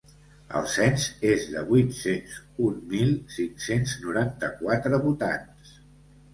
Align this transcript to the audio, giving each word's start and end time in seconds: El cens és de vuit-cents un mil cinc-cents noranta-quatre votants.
El 0.59 0.63
cens 0.75 1.03
és 1.31 1.45
de 1.55 1.63
vuit-cents 1.67 2.39
un 2.69 2.81
mil 2.95 3.13
cinc-cents 3.37 3.95
noranta-quatre 4.09 5.05
votants. 5.09 5.81